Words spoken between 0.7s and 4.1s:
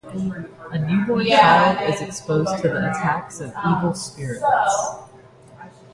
A newborn child is exposed to the attacks of evil